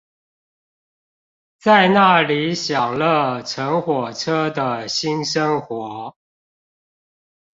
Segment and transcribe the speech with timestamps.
[1.59, 6.17] 在那裡享樂乘火車的新生活